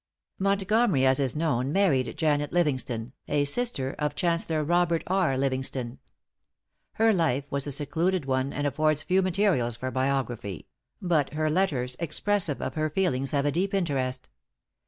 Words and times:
Montgomery, 0.39 1.05
as 1.05 1.19
is 1.19 1.35
known, 1.35 1.71
married 1.71 2.17
Janet 2.17 2.51
Livingston, 2.51 3.13
a 3.27 3.45
sister 3.45 3.93
of 3.99 4.15
Chancellor 4.15 4.63
Robert 4.63 5.03
R. 5.05 5.37
Livingston. 5.37 5.99
Her 6.93 7.13
life 7.13 7.43
was 7.51 7.67
a 7.67 7.71
secluded 7.71 8.25
one, 8.25 8.51
and 8.51 8.65
affords 8.65 9.03
few 9.03 9.21
materials 9.21 9.75
for 9.75 9.91
biography; 9.91 10.65
but 11.03 11.33
her 11.33 11.51
letters 11.51 11.95
expressive 11.99 12.63
of 12.63 12.73
her 12.73 12.89
feelings 12.89 13.29
have 13.29 13.45
a 13.45 13.51
deep 13.51 13.75
interest. 13.75 14.27